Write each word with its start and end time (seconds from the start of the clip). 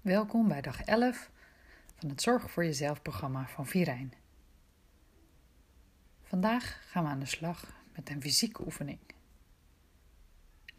Welkom 0.00 0.48
bij 0.48 0.60
dag 0.60 0.82
11 0.82 1.30
van 1.94 2.08
het 2.08 2.22
Zorg 2.22 2.50
voor 2.50 2.64
Jezelf 2.64 3.02
programma 3.02 3.46
van 3.48 3.66
Virijn. 3.66 4.12
Vandaag 6.22 6.80
gaan 6.90 7.04
we 7.04 7.10
aan 7.10 7.18
de 7.18 7.26
slag 7.26 7.72
met 7.94 8.10
een 8.10 8.20
fysieke 8.20 8.64
oefening. 8.64 8.98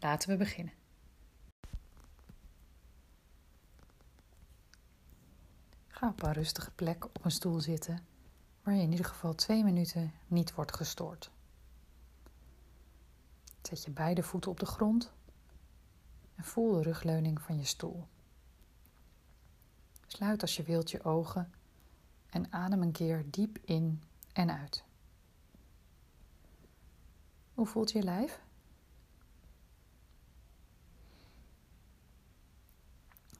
Laten 0.00 0.28
we 0.28 0.36
beginnen. 0.36 0.74
Ga 5.88 6.08
op 6.08 6.22
een 6.22 6.32
rustige 6.32 6.70
plek 6.70 7.04
op 7.04 7.24
een 7.24 7.30
stoel 7.30 7.60
zitten 7.60 8.06
waar 8.62 8.74
je 8.74 8.82
in 8.82 8.90
ieder 8.90 9.06
geval 9.06 9.34
twee 9.34 9.64
minuten 9.64 10.12
niet 10.26 10.54
wordt 10.54 10.76
gestoord. 10.76 11.30
Zet 13.62 13.84
je 13.84 13.90
beide 13.90 14.22
voeten 14.22 14.50
op 14.50 14.60
de 14.60 14.66
grond 14.66 15.12
en 16.34 16.44
voel 16.44 16.72
de 16.72 16.82
rugleuning 16.82 17.40
van 17.40 17.58
je 17.58 17.64
stoel. 17.64 18.06
Sluit 20.12 20.42
als 20.42 20.56
je 20.56 20.62
wilt 20.62 20.90
je 20.90 21.04
ogen 21.04 21.52
en 22.30 22.52
adem 22.52 22.82
een 22.82 22.92
keer 22.92 23.24
diep 23.30 23.58
in 23.64 24.02
en 24.32 24.50
uit. 24.58 24.84
Hoe 27.54 27.66
voelt 27.66 27.90
je 27.90 28.02
lijf? 28.02 28.40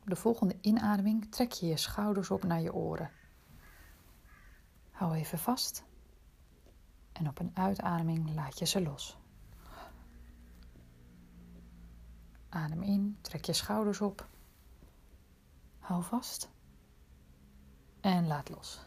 Op 0.01 0.09
de 0.09 0.17
volgende 0.17 0.57
inademing 0.61 1.31
trek 1.31 1.53
je 1.53 1.67
je 1.67 1.77
schouders 1.77 2.31
op 2.31 2.43
naar 2.43 2.61
je 2.61 2.75
oren. 2.75 3.11
Hou 4.91 5.15
even 5.15 5.39
vast 5.39 5.84
en 7.12 7.29
op 7.29 7.39
een 7.39 7.51
uitademing 7.55 8.34
laat 8.34 8.59
je 8.59 8.67
ze 8.67 8.83
los. 8.83 9.19
Adem 12.48 12.83
in, 12.83 13.19
trek 13.20 13.45
je 13.45 13.53
schouders 13.53 14.00
op. 14.00 14.28
Hou 15.78 16.03
vast 16.03 16.50
en 18.03 18.27
laat 18.27 18.48
los. 18.48 18.81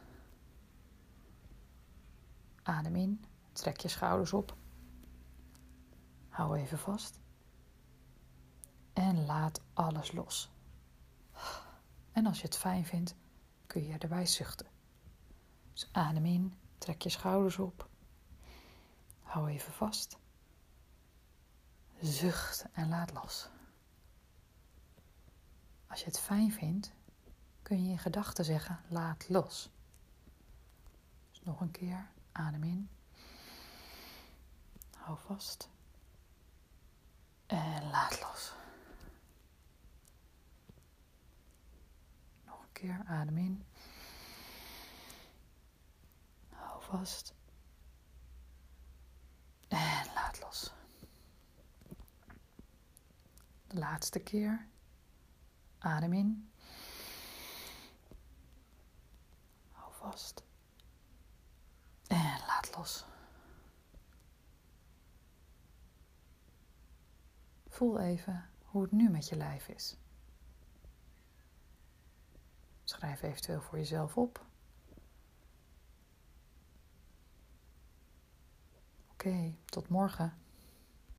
Adem 2.63 2.95
in, 2.95 3.25
trek 3.51 3.79
je 3.79 3.87
schouders 3.87 4.33
op. 4.33 4.55
Hou 6.29 6.57
even 6.57 6.79
vast. 6.79 7.19
En 8.93 9.25
laat 9.25 9.61
alles 9.73 10.11
los. 10.11 10.49
En 12.11 12.25
als 12.25 12.37
je 12.37 12.45
het 12.45 12.57
fijn 12.57 12.85
vindt, 12.85 13.15
kun 13.67 13.87
je 13.87 13.97
erbij 13.97 14.25
zuchten. 14.25 14.67
Dus 15.73 15.89
adem 15.91 16.25
in, 16.25 16.53
trek 16.77 17.01
je 17.01 17.09
schouders 17.09 17.57
op. 17.57 17.89
Hou 19.21 19.49
even 19.49 19.73
vast. 19.73 20.17
Zucht 22.01 22.65
en 22.73 22.89
laat 22.89 23.13
los. 23.13 23.49
Als 25.87 25.99
je 25.99 26.05
het 26.05 26.19
fijn 26.19 26.51
vindt, 26.51 26.93
kun 27.65 27.83
je 27.83 27.91
in 27.91 27.99
gedachten 27.99 28.45
zeggen: 28.45 28.79
laat 28.87 29.29
los. 29.29 29.69
Dus 31.29 31.41
nog 31.41 31.61
een 31.61 31.71
keer, 31.71 32.07
adem 32.31 32.63
in. 32.63 32.89
Hou 34.95 35.17
vast. 35.19 35.69
En 37.45 37.89
laat 37.89 38.21
los. 38.21 38.53
Nog 42.45 42.61
een 42.61 42.71
keer, 42.71 43.03
adem 43.05 43.37
in. 43.37 43.65
Hou 46.49 46.83
vast. 46.83 47.33
En 49.67 50.05
laat 50.13 50.39
los. 50.41 50.73
De 53.67 53.77
laatste 53.77 54.19
keer. 54.19 54.67
Adem 55.77 56.13
in. 56.13 56.49
Hou 59.71 59.93
En 62.07 62.39
laat 62.47 62.75
los. 62.75 63.05
Voel 67.67 67.99
even 67.99 68.49
hoe 68.63 68.81
het 68.81 68.91
nu 68.91 69.09
met 69.09 69.29
je 69.29 69.35
lijf 69.35 69.67
is. 69.67 69.97
Schrijf 72.83 73.21
eventueel 73.21 73.61
voor 73.61 73.77
jezelf 73.77 74.17
op. 74.17 74.45
Oké, 79.11 79.55
tot 79.65 79.89
morgen. 79.89 80.44